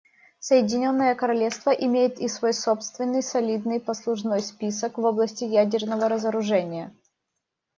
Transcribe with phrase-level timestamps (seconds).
[0.39, 6.91] Соединенное Королевство имеет и свой собственный солидный послужной список в области ядерного разоружения.